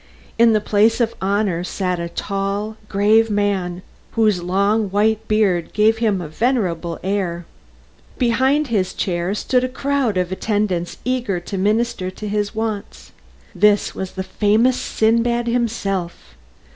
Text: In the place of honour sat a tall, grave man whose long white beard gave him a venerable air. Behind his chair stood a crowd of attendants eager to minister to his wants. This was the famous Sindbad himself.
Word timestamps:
In 0.39 0.53
the 0.53 0.59
place 0.59 0.99
of 0.99 1.13
honour 1.21 1.63
sat 1.63 1.99
a 1.99 2.09
tall, 2.09 2.75
grave 2.89 3.29
man 3.29 3.83
whose 4.13 4.41
long 4.41 4.89
white 4.89 5.27
beard 5.27 5.73
gave 5.73 5.99
him 5.99 6.19
a 6.21 6.27
venerable 6.27 6.99
air. 7.03 7.45
Behind 8.17 8.65
his 8.69 8.95
chair 8.95 9.35
stood 9.35 9.63
a 9.63 9.69
crowd 9.69 10.17
of 10.17 10.31
attendants 10.31 10.97
eager 11.05 11.39
to 11.41 11.55
minister 11.55 12.09
to 12.09 12.27
his 12.27 12.55
wants. 12.55 13.11
This 13.53 13.93
was 13.93 14.13
the 14.13 14.23
famous 14.23 14.75
Sindbad 14.77 15.45
himself. 15.45 16.35